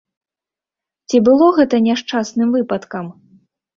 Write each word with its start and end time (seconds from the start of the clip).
Ці 1.11 1.17
было 1.29 1.49
гэта 1.57 1.75
няшчасным 1.89 2.49
выпадкам? 2.59 3.05